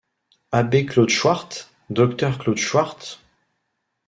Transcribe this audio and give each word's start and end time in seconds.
Abbé 0.51 0.87
Claude 0.87 1.09
Choart! 1.11 1.69
docteur 1.91 2.39
Claude 2.39 2.57
Choart! 2.59 3.21